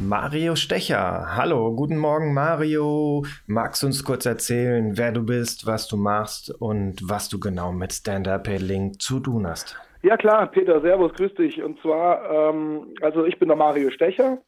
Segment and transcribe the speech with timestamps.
[0.00, 1.34] Mario Stecher.
[1.36, 3.24] Hallo, guten Morgen Mario.
[3.48, 7.72] Magst du uns kurz erzählen, wer du bist, was du machst und was du genau
[7.72, 9.76] mit Stand-Up-Paddling zu tun hast?
[10.02, 11.60] Ja klar, Peter, Servus, grüß dich.
[11.62, 14.38] Und zwar, ähm, also ich bin der Mario Stecher,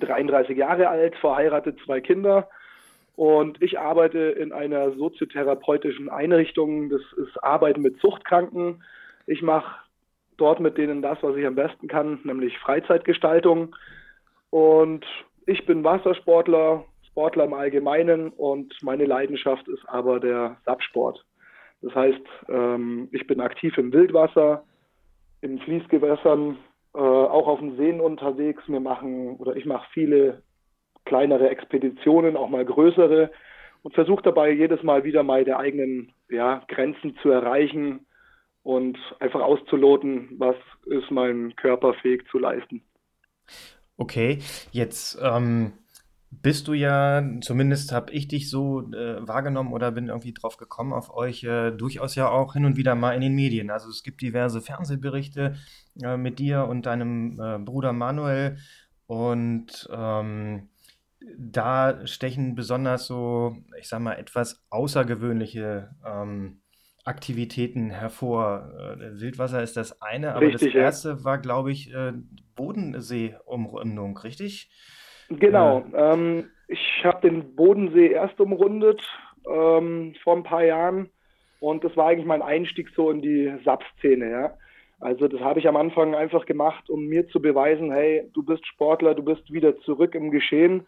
[0.00, 2.48] 33 Jahre alt, verheiratet, zwei Kinder.
[3.14, 6.88] Und ich arbeite in einer soziotherapeutischen Einrichtung.
[6.88, 8.82] Das ist Arbeiten mit Suchtkranken.
[9.26, 9.82] Ich mache
[10.38, 13.74] dort mit denen das, was ich am besten kann, nämlich Freizeitgestaltung.
[14.50, 15.04] Und
[15.46, 21.24] ich bin Wassersportler, Sportler im Allgemeinen und meine Leidenschaft ist aber der SAP-Sport.
[21.82, 24.64] Das heißt, ähm, ich bin aktiv im Wildwasser,
[25.40, 26.58] in Fließgewässern,
[26.94, 28.62] äh, auch auf den Seen unterwegs.
[28.66, 30.42] Wir machen oder ich mache viele
[31.04, 33.30] kleinere Expeditionen, auch mal größere
[33.82, 38.06] und versuche dabei jedes Mal wieder meine eigenen ja, Grenzen zu erreichen
[38.62, 42.82] und einfach auszuloten, was ist mein Körper fähig zu leisten.
[44.00, 44.38] Okay,
[44.70, 45.72] jetzt ähm,
[46.30, 50.92] bist du ja, zumindest habe ich dich so äh, wahrgenommen oder bin irgendwie drauf gekommen
[50.92, 53.70] auf euch, äh, durchaus ja auch hin und wieder mal in den Medien.
[53.70, 55.56] Also es gibt diverse Fernsehberichte
[56.00, 58.58] äh, mit dir und deinem äh, Bruder Manuel
[59.06, 60.68] und ähm,
[61.36, 66.60] da stechen besonders so, ich sag mal, etwas außergewöhnliche ähm,
[67.04, 68.70] Aktivitäten hervor.
[68.78, 70.80] Äh, Wildwasser ist das eine, aber Richtig, das ja.
[70.82, 72.12] erste war, glaube ich, äh,
[72.58, 74.68] Bodensee-Umrundung, richtig?
[75.30, 75.84] Genau.
[75.94, 79.00] Ähm, ich habe den Bodensee erst umrundet
[79.48, 81.10] ähm, vor ein paar Jahren
[81.60, 84.30] und das war eigentlich mein Einstieg so in die SAP-Szene.
[84.30, 84.54] Ja?
[85.00, 88.66] Also das habe ich am Anfang einfach gemacht, um mir zu beweisen, hey, du bist
[88.66, 90.86] Sportler, du bist wieder zurück im Geschehen.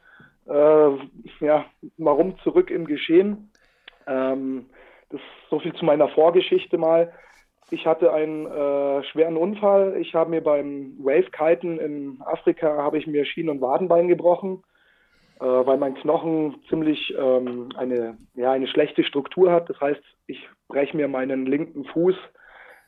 [0.49, 0.91] Äh,
[1.41, 1.67] ja,
[1.97, 3.51] warum zurück im Geschehen?
[4.07, 4.67] Ähm,
[5.11, 7.13] das ist so viel zu meiner Vorgeschichte mal.
[7.71, 9.97] Ich hatte einen äh, schweren Unfall.
[10.01, 14.65] Ich habe mir beim Wave-Kiten in Afrika habe ich mir Schien- und Wadenbein gebrochen,
[15.39, 19.71] äh, weil mein Knochen ziemlich ähm, eine, ja, eine schlechte Struktur hat.
[19.71, 22.17] Das heißt, ich breche mir meinen linken Fuß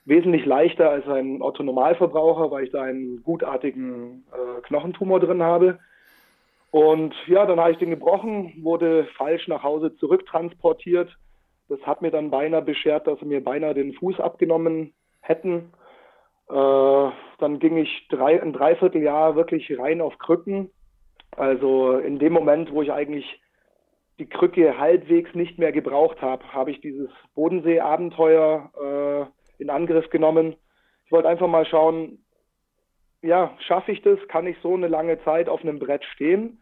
[0.04, 5.78] wesentlich leichter als ein Otto-Normalverbraucher, weil ich da einen gutartigen äh, Knochentumor drin habe.
[6.72, 11.16] Und ja, dann habe ich den gebrochen, wurde falsch nach Hause zurücktransportiert
[11.72, 15.72] das hat mir dann beinahe beschert, dass sie mir beinahe den Fuß abgenommen hätten.
[16.50, 20.70] Äh, dann ging ich drei, ein Dreivierteljahr wirklich rein auf Krücken.
[21.34, 23.40] Also in dem Moment, wo ich eigentlich
[24.18, 30.54] die Krücke halbwegs nicht mehr gebraucht habe, habe ich dieses Bodensee-Abenteuer äh, in Angriff genommen.
[31.06, 32.22] Ich wollte einfach mal schauen,
[33.22, 34.18] ja, schaffe ich das?
[34.28, 36.61] Kann ich so eine lange Zeit auf einem Brett stehen?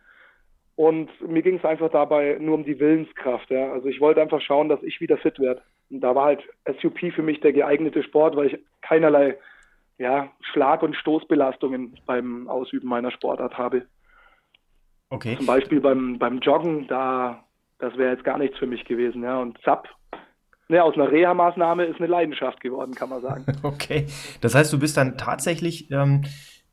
[0.80, 3.50] Und mir ging es einfach dabei nur um die Willenskraft.
[3.50, 3.70] Ja.
[3.70, 5.60] Also ich wollte einfach schauen, dass ich wieder fit werde.
[5.90, 6.42] Und da war halt
[6.80, 9.36] SUP für mich der geeignete Sport, weil ich keinerlei
[9.98, 13.88] ja, Schlag- und Stoßbelastungen beim Ausüben meiner Sportart habe.
[15.10, 15.36] Okay.
[15.36, 17.44] Zum Beispiel beim, beim Joggen, da,
[17.78, 19.22] das wäre jetzt gar nichts für mich gewesen.
[19.22, 19.38] Ja.
[19.38, 19.86] Und Zap,
[20.68, 23.44] ne, aus einer Reha-Maßnahme ist eine Leidenschaft geworden, kann man sagen.
[23.62, 24.06] Okay.
[24.40, 26.22] Das heißt, du bist dann tatsächlich ähm,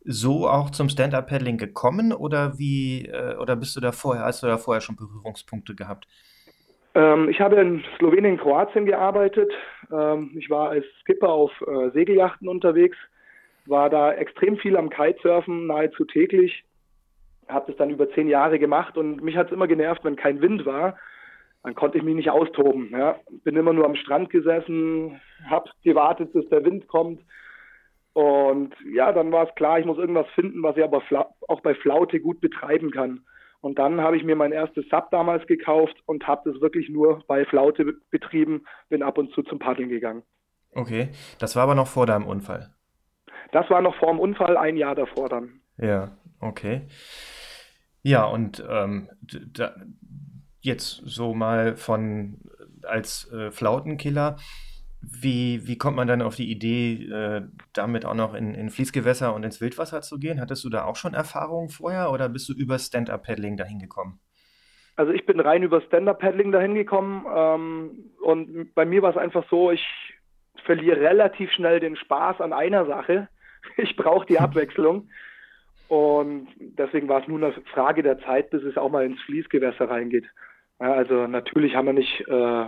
[0.07, 4.47] so auch zum Stand-Up-Paddling gekommen oder wie, äh, oder bist du da vorher, hast du
[4.47, 6.07] da vorher schon Berührungspunkte gehabt?
[6.95, 9.51] Ähm, ich habe in Slowenien, Kroatien gearbeitet.
[9.91, 12.97] Ähm, ich war als Skipper auf äh, Segelyachten unterwegs,
[13.65, 16.63] war da extrem viel am Kitesurfen, nahezu täglich.
[17.49, 20.41] Habe das dann über zehn Jahre gemacht und mich hat es immer genervt, wenn kein
[20.41, 20.97] Wind war.
[21.63, 22.91] Dann konnte ich mich nicht austoben.
[22.91, 23.19] Ja.
[23.43, 25.19] Bin immer nur am Strand gesessen,
[25.49, 27.19] habe gewartet, bis der Wind kommt
[28.17, 31.03] und ja, dann war es klar, ich muss irgendwas finden, was ich aber
[31.47, 33.23] auch bei Flaute gut betreiben kann.
[33.61, 37.23] Und dann habe ich mir mein erstes Sub damals gekauft und habe das wirklich nur
[37.27, 40.23] bei Flaute betrieben, bin ab und zu zum Paddeln gegangen.
[40.73, 42.73] Okay, das war aber noch vor deinem Unfall.
[43.51, 45.61] Das war noch vor dem Unfall, ein Jahr davor dann.
[45.77, 46.87] Ja, okay.
[48.01, 49.75] Ja, und ähm, da,
[50.61, 52.39] jetzt so mal von
[52.81, 54.37] als äh, Flautenkiller
[55.01, 57.41] wie, wie kommt man dann auf die Idee, äh,
[57.73, 60.41] damit auch noch in, in Fließgewässer und ins Wildwasser zu gehen?
[60.41, 64.19] Hattest du da auch schon Erfahrungen vorher oder bist du über Stand-Up-Paddling dahin gekommen?
[64.95, 69.45] Also ich bin rein über Stand-Up-Paddling dahin gekommen ähm, und bei mir war es einfach
[69.49, 69.85] so, ich
[70.65, 73.29] verliere relativ schnell den Spaß an einer Sache.
[73.75, 75.09] Ich brauche die Abwechslung
[75.89, 79.89] und deswegen war es nur eine Frage der Zeit, bis es auch mal ins Fließgewässer
[79.89, 80.25] reingeht.
[80.79, 82.65] Ja, also natürlich haben wir nicht äh,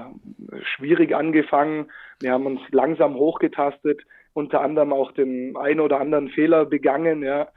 [0.64, 1.92] schwierig angefangen.
[2.20, 4.02] Wir haben uns langsam hochgetastet,
[4.34, 7.22] unter anderem auch den einen oder anderen Fehler begangen.
[7.22, 7.50] Ja.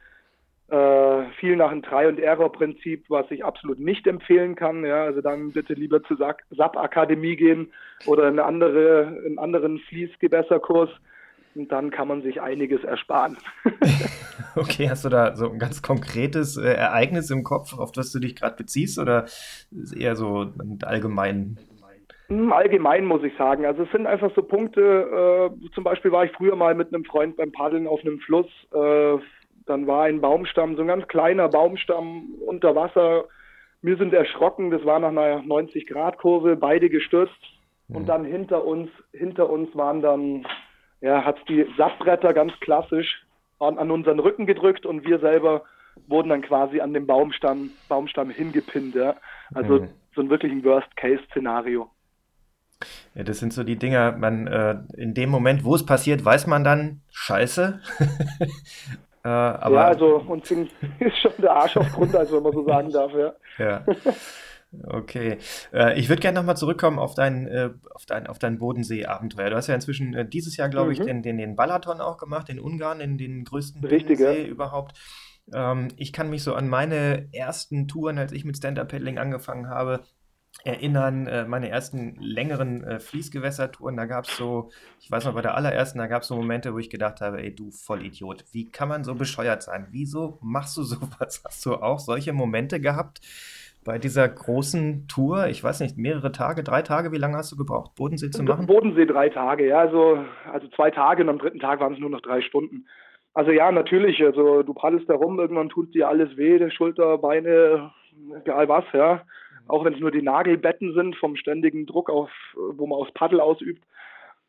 [0.69, 4.85] Äh, viel nach dem Try- und Error-Prinzip, was ich absolut nicht empfehlen kann.
[4.85, 5.05] Ja.
[5.05, 6.19] Also dann bitte lieber zur
[6.51, 7.73] SAP-Akademie gehen
[8.07, 10.91] oder in eine andere, einen anderen Fließgewässerkurs
[11.55, 13.37] dann kann man sich einiges ersparen.
[14.57, 18.19] okay, hast du da so ein ganz konkretes äh, Ereignis im Kopf, auf das du
[18.19, 20.53] dich gerade beziehst, oder ist eher so
[20.83, 21.59] allgemein?
[22.29, 23.67] Hm, allgemein muss ich sagen.
[23.67, 27.05] Also es sind einfach so Punkte, äh, zum Beispiel war ich früher mal mit einem
[27.05, 29.19] Freund beim Paddeln auf einem Fluss, äh,
[29.67, 33.27] dann war ein Baumstamm, so ein ganz kleiner Baumstamm unter Wasser.
[33.81, 37.33] Wir sind erschrocken, das war nach einer 90-Grad-Kurve, beide gestürzt.
[37.89, 37.97] Mhm.
[37.97, 40.47] Und dann hinter uns, hinter uns waren dann
[41.03, 43.27] ja, hat die Sattbretter ganz klassisch
[43.59, 45.63] an, an, unseren Rücken gedrückt und wir selber
[46.07, 48.95] wurden dann quasi an dem Baumstamm, Baumstamm hingepinnt.
[48.95, 49.17] Ja.
[49.53, 49.89] Also mhm.
[50.15, 51.91] so ein wirklich ein Worst-Case-Szenario.
[53.15, 56.47] Ja, das sind so die Dinger, man äh, in dem Moment, wo es passiert, weiß
[56.47, 57.81] man dann, scheiße.
[59.25, 62.65] äh, aber ja, also uns ist schon der Arsch auf Grund, also wenn man so
[62.65, 63.33] sagen darf, ja.
[63.59, 63.85] ja.
[64.85, 65.39] Okay.
[65.73, 69.51] Äh, ich würde gerne nochmal zurückkommen auf dein, äh, auf dein, auf dein Bodensee-Abenteuer.
[69.51, 70.93] Du hast ja inzwischen äh, dieses Jahr, glaube mhm.
[70.93, 74.47] ich, den, den, den Balaton auch gemacht, in Ungarn, in den größten Richtig, See ja.
[74.47, 74.99] überhaupt.
[75.53, 80.01] Ähm, ich kann mich so an meine ersten Touren, als ich mit Stand-Up-Paddling angefangen habe,
[80.65, 84.71] erinnern, meine ersten längeren äh, Fließgewässertouren, da gab es so,
[85.01, 87.43] ich weiß noch, bei der allerersten, da gab es so Momente, wo ich gedacht habe,
[87.43, 89.89] ey, du Vollidiot, wie kann man so bescheuert sein?
[89.91, 91.43] Wieso machst du sowas?
[91.43, 93.23] Hast du auch solche Momente gehabt?
[93.85, 97.57] Bei dieser großen Tour, ich weiß nicht, mehrere Tage, drei Tage, wie lange hast du
[97.57, 98.67] gebraucht, Bodensee zu machen?
[98.67, 102.11] Bodensee drei Tage, ja, also, also zwei Tage und am dritten Tag waren es nur
[102.11, 102.87] noch drei Stunden.
[103.35, 107.91] Also ja, natürlich, also du paddelst da rum, irgendwann tut dir alles weh, Schulter, Beine,
[108.41, 109.23] egal was, ja.
[109.69, 113.41] Auch wenn es nur die Nagelbetten sind vom ständigen Druck, auf, wo man aufs Paddel
[113.41, 113.85] ausübt.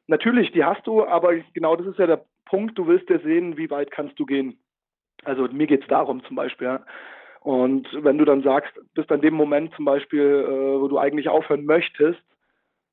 [0.07, 3.57] Natürlich, die hast du, aber genau das ist ja der Punkt, du willst ja sehen,
[3.57, 4.59] wie weit kannst du gehen.
[5.24, 6.81] Also mir geht es darum zum Beispiel, ja
[7.44, 11.28] und wenn du dann sagst, bist an dem Moment zum Beispiel, äh, wo du eigentlich
[11.28, 12.22] aufhören möchtest,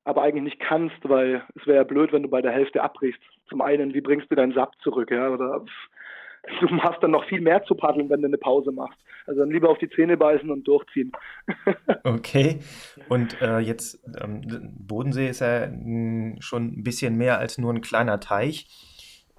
[0.05, 3.23] aber eigentlich nicht kannst, weil es wäre ja blöd, wenn du bei der Hälfte abbrichst.
[3.49, 5.65] Zum einen, wie bringst du deinen Sapp zurück, ja, oder
[6.61, 8.99] du machst dann noch viel mehr zu paddeln, wenn du eine Pause machst.
[9.27, 11.13] Also dann lieber auf die Zähne beißen und durchziehen.
[12.05, 12.59] okay.
[13.09, 14.43] Und äh, jetzt, ähm,
[14.77, 15.69] Bodensee ist ja
[16.41, 18.67] schon ein bisschen mehr als nur ein kleiner Teich.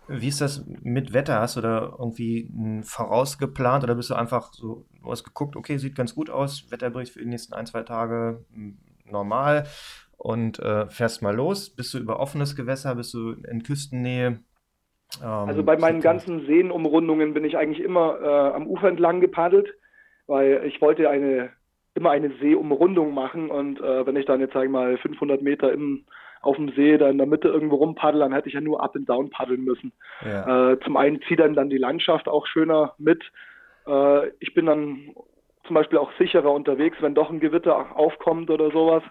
[0.08, 1.40] Wie ist das mit Wetter?
[1.40, 2.50] Hast du da irgendwie
[2.84, 7.14] vorausgeplant oder bist du einfach so, du hast geguckt, okay, sieht ganz gut aus, Wetterbericht
[7.14, 9.66] für die nächsten ein, zwei Tage hm, normal
[10.18, 11.70] und äh, fährst mal los?
[11.70, 12.96] Bist du über offenes Gewässer?
[12.96, 14.40] Bist du in Küstennähe?
[15.22, 19.74] Ähm, also bei meinen ganzen Seenumrundungen bin ich eigentlich immer äh, am Ufer entlang gepaddelt,
[20.28, 21.52] weil ich wollte eine
[21.94, 25.74] immer eine Seeumrundung machen und äh, wenn ich dann jetzt sage ich mal 500 Meter
[25.74, 26.06] im
[26.42, 28.96] auf dem See da in der Mitte irgendwo rumpaddeln, dann hätte ich ja nur up
[28.96, 29.92] and down paddeln müssen.
[30.26, 30.72] Ja.
[30.72, 33.24] Äh, zum einen zieht dann dann die Landschaft auch schöner mit.
[33.88, 35.14] Äh, ich bin dann
[35.66, 39.04] zum Beispiel auch sicherer unterwegs, wenn doch ein Gewitter aufkommt oder sowas.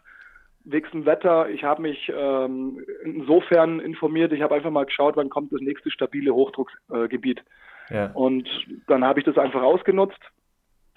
[0.64, 5.30] Wegen dem Wetter, ich habe mich ähm, insofern informiert, ich habe einfach mal geschaut, wann
[5.30, 7.42] kommt das nächste stabile Hochdruckgebiet.
[7.88, 8.10] Äh, ja.
[8.12, 8.48] Und
[8.86, 10.20] dann habe ich das einfach ausgenutzt,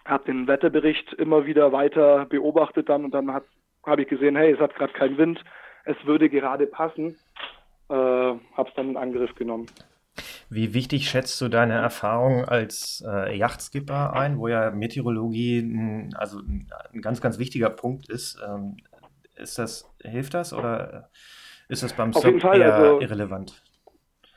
[0.06, 4.60] habe den Wetterbericht immer wieder weiter beobachtet dann und dann habe ich gesehen, hey, es
[4.60, 5.42] hat gerade keinen Wind,
[5.86, 7.18] es würde gerade passen,
[7.90, 9.68] äh, habe es dann in Angriff genommen.
[10.50, 16.40] Wie wichtig schätzt du deine Erfahrung als äh, Yachtskipper ein, wo ja Meteorologie ein, also
[16.40, 16.68] ein
[17.02, 18.40] ganz, ganz wichtiger Punkt ist?
[18.48, 18.78] Ähm,
[19.36, 21.10] ist das, hilft das oder
[21.70, 23.64] ist das beim Stop eher also, irrelevant?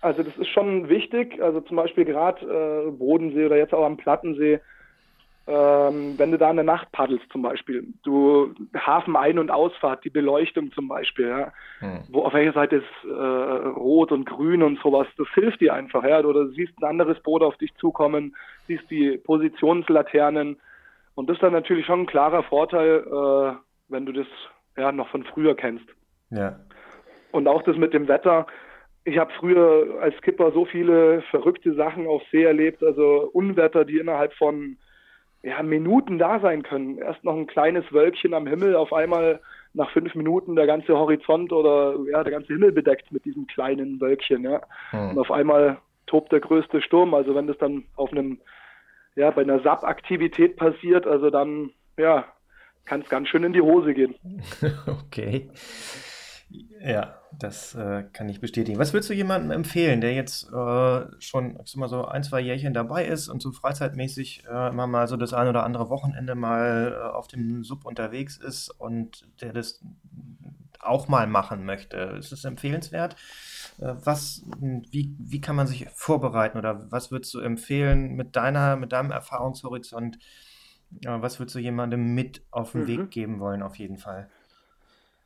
[0.01, 1.43] Also das ist schon wichtig.
[1.43, 4.61] Also zum Beispiel gerade äh, Bodensee oder jetzt auch am Plattensee
[5.49, 10.05] ähm, wenn du da in der Nacht paddelst zum Beispiel, du Hafen Ein- und Ausfahrt,
[10.05, 12.01] die Beleuchtung zum Beispiel, ja, hm.
[12.11, 16.03] wo auf welcher Seite ist äh, rot und grün und sowas, das hilft dir einfach,
[16.05, 18.35] ja, oder du siehst ein anderes Boot auf dich zukommen,
[18.67, 20.61] siehst die Positionslaternen
[21.15, 23.57] und das ist dann natürlich schon ein klarer Vorteil, äh,
[23.89, 24.27] wenn du das
[24.77, 25.87] ja noch von früher kennst.
[26.31, 26.59] Ja.
[27.31, 28.47] Und auch das mit dem Wetter,
[29.05, 33.99] ich habe früher als Skipper so viele verrückte Sachen auf See erlebt, also Unwetter, die
[33.99, 34.77] innerhalb von
[35.47, 36.99] ja, Minuten da sein können.
[36.99, 39.41] Erst noch ein kleines Wölkchen am Himmel, auf einmal
[39.75, 44.01] nach fünf Minuten der ganze Horizont oder ja, der ganze Himmel bedeckt mit diesem kleinen
[44.01, 44.61] Wölkchen, ja.
[44.91, 45.11] Hm.
[45.11, 47.15] Und auf einmal tobt der größte Sturm.
[47.15, 48.41] Also wenn das dann auf einem,
[49.15, 52.25] ja, bei einer SAP-Aktivität passiert, also dann, ja,
[52.85, 54.17] kann es ganz schön in die Hose gehen.
[54.87, 55.49] okay.
[56.85, 58.79] Ja, Das äh, kann ich bestätigen.
[58.79, 62.41] Was würdest du jemandem empfehlen, der jetzt äh, schon, ich sag mal so, ein, zwei
[62.41, 66.35] Jährchen dabei ist und so freizeitmäßig äh, immer mal so das ein oder andere Wochenende
[66.35, 69.81] mal äh, auf dem Sub unterwegs ist und der das
[70.81, 71.97] auch mal machen möchte?
[72.19, 73.17] Ist das empfehlenswert?
[73.79, 74.43] Äh, was,
[74.91, 79.11] wie, wie kann man sich vorbereiten oder was würdest du empfehlen mit deiner, mit deinem
[79.11, 80.19] Erfahrungshorizont?
[81.05, 82.87] Äh, was würdest du jemandem mit auf den mhm.
[82.87, 84.31] Weg geben wollen, auf jeden Fall?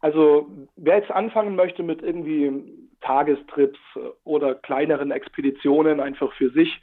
[0.00, 3.78] Also wer jetzt anfangen möchte mit irgendwie Tagestrips
[4.24, 6.80] oder kleineren Expeditionen einfach für sich,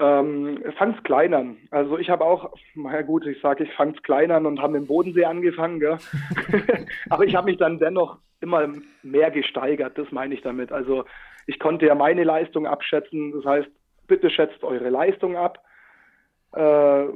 [0.00, 1.56] ähm, fang's klein an.
[1.70, 4.86] Also ich habe auch, na gut, ich sage, ich fang's klein an und habe im
[4.86, 5.98] Bodensee angefangen, gell?
[7.10, 8.68] aber ich habe mich dann dennoch immer
[9.02, 10.70] mehr gesteigert, das meine ich damit.
[10.70, 11.04] Also
[11.46, 13.68] ich konnte ja meine Leistung abschätzen, das heißt,
[14.06, 15.64] bitte schätzt eure Leistung ab.
[16.54, 17.06] Äh,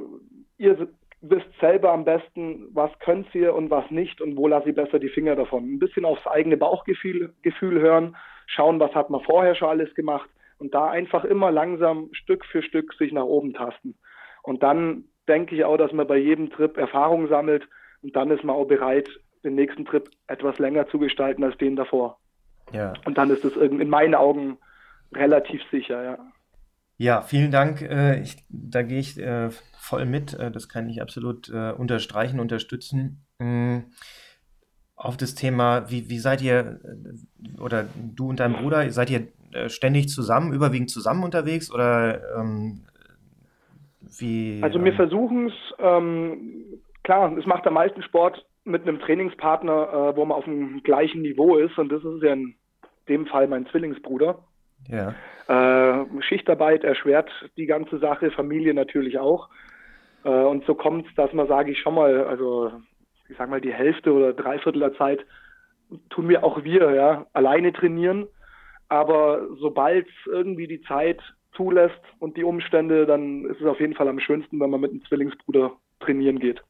[0.57, 0.87] ihr
[1.23, 4.99] wisst selber am besten, was könnt ihr und was nicht und wo lasst ihr besser
[4.99, 5.63] die Finger davon.
[5.63, 10.29] Ein bisschen aufs eigene Bauchgefühl Gefühl hören, schauen, was hat man vorher schon alles gemacht
[10.57, 13.95] und da einfach immer langsam Stück für Stück sich nach oben tasten.
[14.43, 17.67] Und dann denke ich auch, dass man bei jedem Trip Erfahrung sammelt
[18.01, 19.09] und dann ist man auch bereit,
[19.45, 22.19] den nächsten Trip etwas länger zu gestalten als den davor.
[22.73, 22.93] Ja.
[23.05, 24.57] Und dann ist es in meinen Augen
[25.13, 26.17] relativ sicher, ja.
[26.97, 27.81] Ja, vielen Dank.
[27.81, 30.33] Äh, ich, da gehe ich äh, voll mit.
[30.33, 33.25] Äh, das kann ich absolut unterstreichen, unterstützen.
[33.39, 33.79] Mm,
[34.95, 36.79] auf das Thema, wie, wie seid ihr,
[37.59, 39.27] oder du und dein Bruder, seid ihr
[39.67, 42.85] ständig zusammen, überwiegend zusammen unterwegs oder ähm,
[44.19, 44.61] wie?
[44.63, 46.65] Also wir ähm, versuchen es, ähm,
[47.03, 51.57] klar, es macht am meisten Sport mit einem Trainingspartner, wo man auf dem gleichen Niveau
[51.57, 52.55] ist und das ist ja in
[53.09, 54.39] dem Fall mein Zwillingsbruder.
[54.87, 55.13] Ja.
[55.47, 59.49] Äh, Schichtarbeit erschwert die ganze Sache, Familie natürlich auch.
[60.23, 62.71] Äh, und so kommt es, dass man, sage ich schon mal, also
[63.29, 65.25] ich sag mal die Hälfte oder Dreiviertel der Zeit
[66.09, 68.27] tun wir auch wir, ja, alleine trainieren.
[68.89, 71.21] Aber sobald irgendwie die Zeit
[71.55, 74.91] zulässt und die Umstände, dann ist es auf jeden Fall am schönsten, wenn man mit
[74.91, 76.61] einem Zwillingsbruder trainieren geht.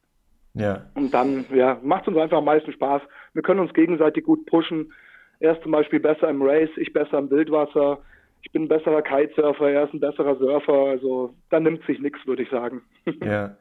[0.54, 0.86] Ja.
[0.94, 3.02] Und dann, ja, macht es uns einfach am meisten Spaß.
[3.32, 4.92] Wir können uns gegenseitig gut pushen.
[5.40, 7.98] Er ist zum Beispiel besser im Race, ich besser im Wildwasser.
[8.42, 10.90] Ich bin ein besserer Kitesurfer, er ist ein besserer Surfer.
[10.90, 12.82] Also da nimmt sich nichts, würde ich sagen.
[13.24, 13.56] Ja.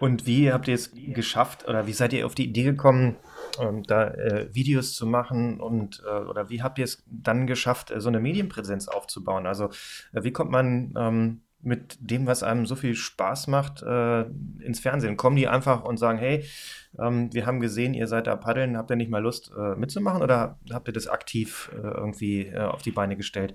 [0.00, 3.16] Und wie habt ihr es geschafft oder wie seid ihr auf die Idee gekommen,
[3.60, 7.90] ähm, da äh, Videos zu machen und äh, oder wie habt ihr es dann geschafft,
[7.90, 9.46] äh, so eine Medienpräsenz aufzubauen?
[9.46, 9.70] Also
[10.12, 14.22] äh, wie kommt man ähm, mit dem, was einem so viel Spaß macht, äh,
[14.60, 15.16] ins Fernsehen?
[15.16, 16.44] Kommen die einfach und sagen, hey,
[16.98, 20.22] ähm, wir haben gesehen, ihr seid da paddeln, habt ihr nicht mal Lust äh, mitzumachen
[20.22, 23.54] oder habt ihr das aktiv äh, irgendwie äh, auf die Beine gestellt?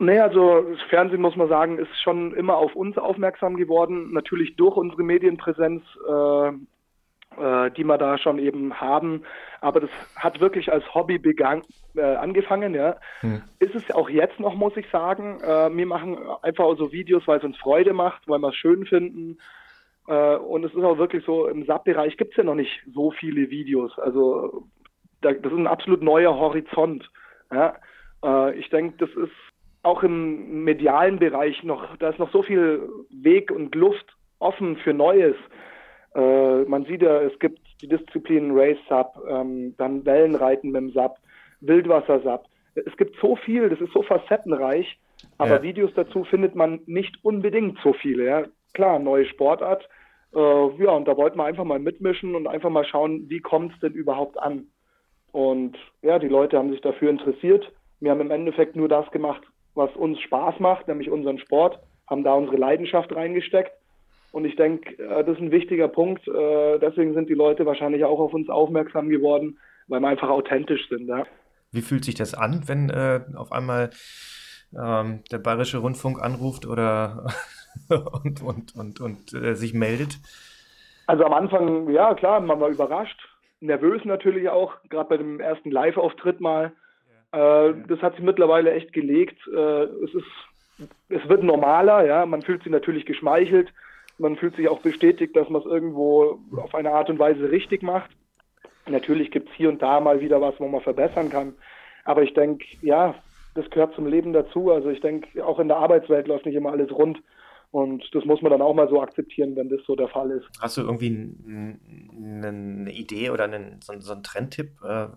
[0.00, 4.12] Nee, also das Fernsehen, muss man sagen, ist schon immer auf uns aufmerksam geworden.
[4.12, 5.82] Natürlich durch unsere Medienpräsenz,
[7.40, 9.22] äh, die wir da schon eben haben.
[9.60, 11.62] Aber das hat wirklich als Hobby begann,
[11.96, 12.74] äh, angefangen.
[12.74, 12.96] Ja.
[13.20, 13.42] Hm.
[13.58, 15.40] Ist es auch jetzt noch, muss ich sagen.
[15.40, 18.86] Äh, wir machen einfach so Videos, weil es uns Freude macht, weil wir es schön
[18.86, 19.38] finden.
[20.08, 23.10] Äh, und es ist auch wirklich so, im SAP-Bereich gibt es ja noch nicht so
[23.10, 23.98] viele Videos.
[23.98, 24.64] Also
[25.20, 27.10] da, das ist ein absolut neuer Horizont.
[27.52, 27.74] Ja.
[28.24, 29.32] Äh, ich denke, das ist
[29.82, 34.92] auch im medialen Bereich noch, da ist noch so viel Weg und Luft offen für
[34.92, 35.36] Neues.
[36.14, 40.90] Äh, man sieht ja, es gibt die Disziplinen Race Sub, ähm, dann Wellenreiten mit dem
[40.90, 41.16] Sub,
[41.60, 42.44] Wildwasser Sub.
[42.74, 44.98] Es gibt so viel, das ist so facettenreich,
[45.36, 45.62] aber ja.
[45.62, 48.24] Videos dazu findet man nicht unbedingt so viele.
[48.24, 48.44] Ja.
[48.72, 49.88] Klar, neue Sportart,
[50.34, 53.72] äh, ja, und da wollten wir einfach mal mitmischen und einfach mal schauen, wie kommt
[53.72, 54.66] es denn überhaupt an.
[55.32, 57.70] Und ja, die Leute haben sich dafür interessiert.
[58.00, 59.42] Wir haben im Endeffekt nur das gemacht,
[59.74, 63.72] was uns Spaß macht, nämlich unseren Sport, haben da unsere Leidenschaft reingesteckt.
[64.32, 66.26] Und ich denke, äh, das ist ein wichtiger Punkt.
[66.28, 70.88] Äh, deswegen sind die Leute wahrscheinlich auch auf uns aufmerksam geworden, weil wir einfach authentisch
[70.88, 71.08] sind.
[71.08, 71.24] Ja.
[71.72, 73.90] Wie fühlt sich das an, wenn äh, auf einmal
[74.78, 77.26] ähm, der Bayerische Rundfunk anruft oder
[78.24, 80.18] und, und, und, und äh, sich meldet?
[81.06, 83.18] Also am Anfang, ja klar, man war überrascht,
[83.60, 86.72] nervös natürlich auch, gerade bei dem ersten Live-Auftritt mal.
[87.32, 89.38] Äh, das hat sich mittlerweile echt gelegt.
[89.48, 92.26] Äh, es ist, es wird normaler, ja.
[92.26, 93.72] Man fühlt sich natürlich geschmeichelt.
[94.18, 97.82] Man fühlt sich auch bestätigt, dass man es irgendwo auf eine Art und Weise richtig
[97.82, 98.10] macht.
[98.86, 101.54] Natürlich gibt es hier und da mal wieder was, wo man verbessern kann.
[102.04, 103.14] Aber ich denke, ja,
[103.54, 104.70] das gehört zum Leben dazu.
[104.70, 107.22] Also ich denke, auch in der Arbeitswelt läuft nicht immer alles rund.
[107.70, 110.46] Und das muss man dann auch mal so akzeptieren, wenn das so der Fall ist.
[110.60, 111.34] Hast du irgendwie
[112.16, 115.08] eine Idee oder einen, so, einen Trendtipp, äh,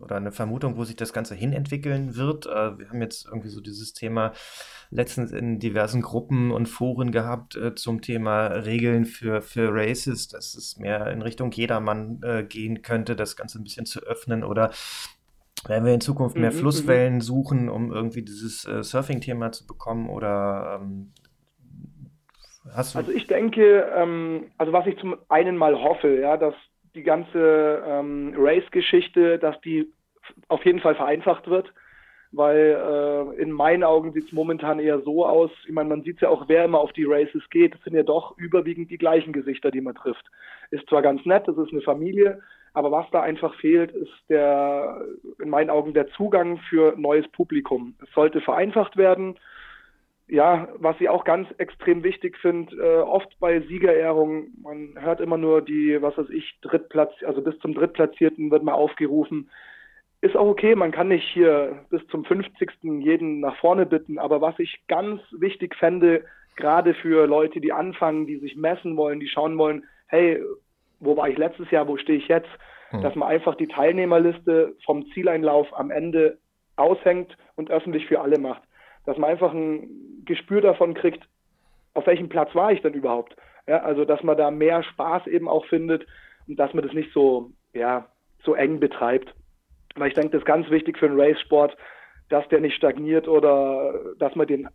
[0.00, 2.46] oder eine Vermutung, wo sich das Ganze hinentwickeln wird.
[2.46, 4.32] Äh, wir haben jetzt irgendwie so dieses Thema
[4.90, 10.54] letztens in diversen Gruppen und Foren gehabt äh, zum Thema Regeln für, für Races, dass
[10.54, 14.70] es mehr in Richtung Jedermann äh, gehen könnte, das Ganze ein bisschen zu öffnen oder
[15.66, 16.60] werden wir in Zukunft mehr mhm, mhm.
[16.60, 21.12] Flusswellen suchen, um irgendwie dieses äh, Surfing-Thema zu bekommen oder ähm,
[22.72, 22.98] hast du?
[22.98, 26.54] Also ich denke, ähm, also was ich zum einen mal hoffe, ja, dass
[26.94, 29.92] die ganze ähm, Race-Geschichte, dass die
[30.48, 31.72] auf jeden Fall vereinfacht wird
[32.32, 32.76] weil
[33.36, 36.28] äh, in meinen Augen sieht es momentan eher so aus, ich meine, man sieht ja
[36.28, 39.70] auch, wer immer auf die Races geht, es sind ja doch überwiegend die gleichen Gesichter,
[39.70, 40.26] die man trifft.
[40.70, 42.40] Ist zwar ganz nett, das ist eine Familie,
[42.74, 45.00] aber was da einfach fehlt, ist der,
[45.42, 47.94] in meinen Augen, der Zugang für neues Publikum.
[48.02, 49.38] Es sollte vereinfacht werden.
[50.28, 55.38] Ja, was ich auch ganz extrem wichtig finde, äh, oft bei Siegerehrungen, man hört immer
[55.38, 59.48] nur die, was weiß ich, Drittplatz, also bis zum Drittplatzierten wird mal aufgerufen
[60.20, 62.70] ist auch okay, man kann nicht hier bis zum 50.
[63.00, 66.24] jeden nach vorne bitten, aber was ich ganz wichtig fände,
[66.56, 70.42] gerade für Leute, die anfangen, die sich messen wollen, die schauen wollen, hey,
[70.98, 72.48] wo war ich letztes Jahr, wo stehe ich jetzt,
[72.90, 73.02] hm.
[73.02, 76.38] dass man einfach die Teilnehmerliste vom Zieleinlauf am Ende
[76.74, 78.62] aushängt und öffentlich für alle macht.
[79.06, 79.88] Dass man einfach ein
[80.28, 81.26] Gespür davon kriegt,
[81.94, 83.34] auf welchem Platz war ich denn überhaupt.
[83.66, 86.06] Ja, also dass man da mehr Spaß eben auch findet
[86.46, 88.06] und dass man das nicht so, ja,
[88.44, 89.34] so eng betreibt.
[89.96, 91.76] Weil ich denke, das ist ganz wichtig für einen Race-Sport,
[92.28, 94.68] dass der nicht stagniert oder dass man den,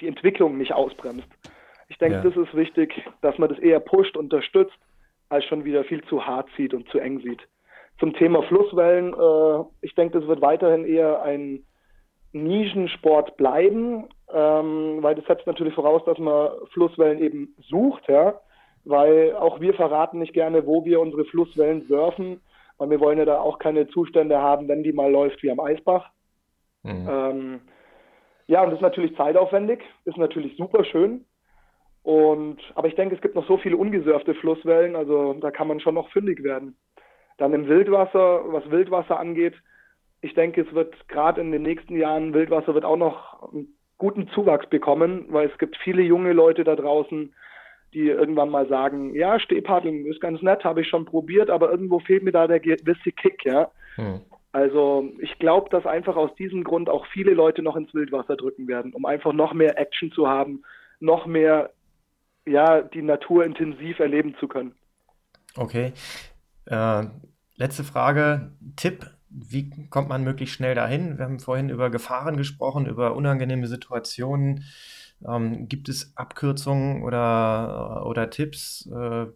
[0.00, 1.26] die Entwicklung nicht ausbremst.
[1.88, 2.22] Ich denke, ja.
[2.22, 4.76] das ist wichtig, dass man das eher pusht, unterstützt,
[5.28, 7.40] als schon wieder viel zu hart sieht und zu eng sieht.
[7.98, 11.64] Zum Thema Flusswellen, äh, ich denke, das wird weiterhin eher ein
[12.32, 18.40] Nischensport bleiben, ähm, weil das setzt natürlich voraus, dass man Flusswellen eben sucht, ja,
[18.84, 22.40] weil auch wir verraten nicht gerne, wo wir unsere Flusswellen surfen
[22.78, 25.60] weil wir wollen ja da auch keine Zustände haben, wenn die mal läuft wie am
[25.60, 26.10] Eisbach.
[26.82, 27.08] Mhm.
[27.08, 27.60] Ähm,
[28.46, 31.24] ja, und das ist natürlich zeitaufwendig, ist natürlich super schön.
[32.02, 35.80] Und, aber ich denke, es gibt noch so viele ungesurfte Flusswellen, also da kann man
[35.80, 36.76] schon noch fündig werden.
[37.38, 39.54] Dann im Wildwasser, was Wildwasser angeht,
[40.26, 43.68] ich denke, es wird gerade in den nächsten Jahren, Wildwasser wird auch noch einen
[43.98, 47.32] guten Zuwachs bekommen, weil es gibt viele junge Leute da draußen,
[47.94, 52.00] die irgendwann mal sagen, ja, Stehpaddeln ist ganz nett, habe ich schon probiert, aber irgendwo
[52.00, 53.70] fehlt mir da der gewisse Kick, ja.
[53.94, 54.20] Hm.
[54.52, 58.68] Also ich glaube, dass einfach aus diesem Grund auch viele Leute noch ins Wildwasser drücken
[58.68, 60.62] werden, um einfach noch mehr Action zu haben,
[60.98, 61.70] noch mehr,
[62.46, 64.74] ja, die Natur intensiv erleben zu können.
[65.56, 65.92] Okay.
[66.66, 67.04] Äh,
[67.56, 68.52] letzte Frage.
[68.76, 71.18] Tipp, wie kommt man möglichst schnell dahin?
[71.18, 74.64] Wir haben vorhin über Gefahren gesprochen, über unangenehme Situationen.
[75.26, 79.26] Ähm, gibt es Abkürzungen oder, oder Tipps, äh,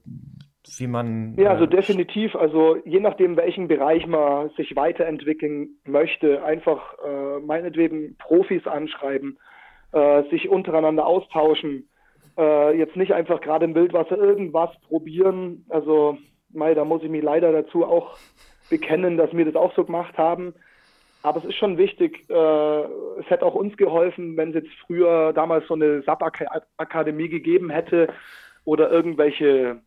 [0.78, 1.34] wie man.
[1.36, 2.36] Ja, also äh, definitiv.
[2.36, 9.38] Also je nachdem, welchen Bereich man sich weiterentwickeln möchte, einfach äh, meinetwegen Profis anschreiben,
[9.92, 11.88] äh, sich untereinander austauschen.
[12.36, 15.64] Äh, jetzt nicht einfach gerade im Wildwasser irgendwas probieren.
[15.70, 16.18] Also,
[16.52, 18.16] Mai, da muss ich mich leider dazu auch
[18.70, 20.54] bekennen, dass wir das auch so gemacht haben.
[21.22, 22.82] Aber es ist schon wichtig, äh,
[23.20, 28.08] es hätte auch uns geholfen, wenn es jetzt früher damals so eine SAP-Akademie gegeben hätte
[28.64, 29.82] oder irgendwelche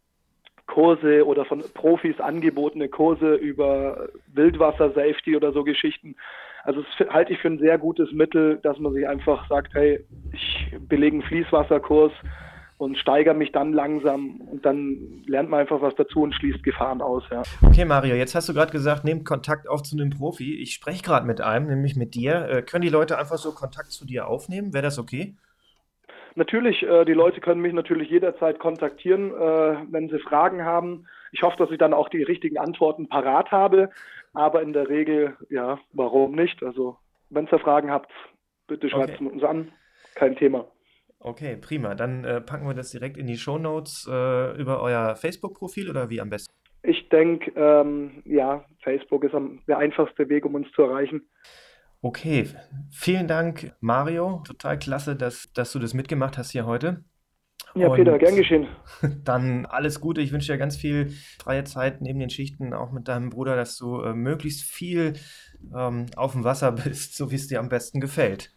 [0.67, 6.15] Kurse oder von Profis angebotene Kurse über Wildwasser-Safety oder so Geschichten.
[6.63, 10.06] Also das halte ich für ein sehr gutes Mittel, dass man sich einfach sagt, hey,
[10.32, 12.13] ich belege einen Fließwasserkurs,
[12.77, 17.01] und steigere mich dann langsam und dann lernt man einfach was dazu und schließt Gefahren
[17.01, 17.23] aus.
[17.31, 17.43] Ja.
[17.62, 20.59] Okay, Mario, jetzt hast du gerade gesagt, nehmt Kontakt auf zu einem Profi.
[20.62, 22.47] Ich spreche gerade mit einem, nämlich mit dir.
[22.49, 24.73] Äh, können die Leute einfach so Kontakt zu dir aufnehmen?
[24.73, 25.36] Wäre das okay?
[26.36, 31.07] Natürlich, äh, die Leute können mich natürlich jederzeit kontaktieren, äh, wenn sie Fragen haben.
[31.31, 33.89] Ich hoffe, dass ich dann auch die richtigen Antworten parat habe.
[34.33, 36.63] Aber in der Regel, ja, warum nicht?
[36.63, 36.97] Also,
[37.29, 38.12] wenn ihr Fragen habt,
[38.67, 39.25] bitte schreibt okay.
[39.25, 39.71] es uns an.
[40.15, 40.65] Kein Thema.
[41.23, 41.95] Okay, prima.
[41.95, 46.09] Dann äh, packen wir das direkt in die Show Notes äh, über euer Facebook-Profil oder
[46.09, 46.53] wie am besten?
[46.83, 51.29] Ich denke, ähm, ja, Facebook ist am, der einfachste Weg, um uns zu erreichen.
[52.01, 52.47] Okay,
[52.91, 54.43] vielen Dank, Mario.
[54.45, 57.05] Total klasse, dass, dass du das mitgemacht hast hier heute.
[57.73, 58.67] Ja, Und Peter, gern geschehen.
[59.23, 60.19] Dann alles Gute.
[60.19, 61.09] Ich wünsche dir ganz viel
[61.41, 65.13] freie Zeit neben den Schichten, auch mit deinem Bruder, dass du äh, möglichst viel
[65.73, 68.51] ähm, auf dem Wasser bist, so wie es dir am besten gefällt.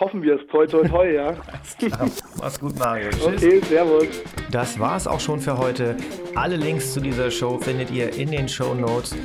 [0.00, 0.46] Hoffen wir es.
[0.46, 1.34] Toi, toi, toi, ja.
[2.40, 3.08] Mach's gut, Mario.
[3.20, 4.06] Okay, servus.
[4.50, 5.96] Das war's auch schon für heute.
[6.36, 9.16] Alle Links zu dieser Show findet ihr in den Show Notes.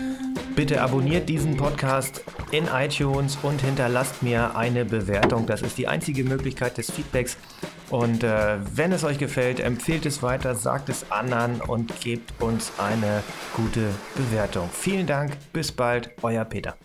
[0.55, 5.45] Bitte abonniert diesen Podcast in iTunes und hinterlasst mir eine Bewertung.
[5.45, 7.37] Das ist die einzige Möglichkeit des Feedbacks.
[7.89, 12.71] Und äh, wenn es euch gefällt, empfehlt es weiter, sagt es anderen und gebt uns
[12.79, 13.23] eine
[13.55, 14.69] gute Bewertung.
[14.71, 16.75] Vielen Dank, bis bald, euer Peter.